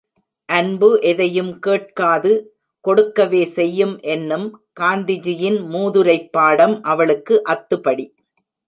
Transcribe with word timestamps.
அன்பு 0.49 0.99
எதையும் 1.01 1.59
கேட்காது, 1.59 2.31
கொடுக்கவே 2.85 3.45
செய்யும் 3.49 3.99
என்னும் 4.07 4.47
காந்திஜியின் 4.79 5.61
மூதுரைப் 5.67 6.31
பாடம் 6.31 6.83
அவளுக்கு 6.83 7.43
அத்துபடி. 7.49 8.07